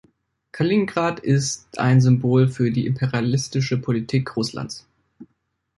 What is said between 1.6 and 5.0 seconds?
ein Symbol für die imperialistische Politik Russlands.